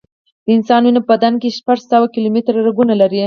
[0.45, 3.19] د انسان وینه په بدن کې شپږ سوه کیلومټره رګونه لري.